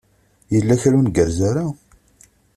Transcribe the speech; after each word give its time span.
Yella 0.53 0.75
kra 0.81 0.95
ur 0.99 1.05
ngerrez 1.07 1.39
ara? 1.49 1.65